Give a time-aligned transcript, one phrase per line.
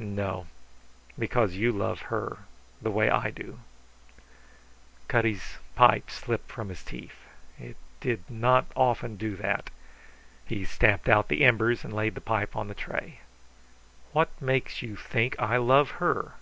[0.00, 0.48] "No.
[1.16, 2.38] Because you love her
[2.82, 3.60] the way I do."
[5.06, 7.16] Cutty's pipe slipped from his teeth.
[7.56, 9.70] It did not often do that.
[10.44, 13.20] He stamped out the embers and laid the pipe on the tray.
[14.10, 16.32] "What makes you think I love her?"